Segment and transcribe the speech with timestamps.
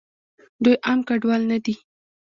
[0.63, 1.73] دوئ عام کډوال نه دي.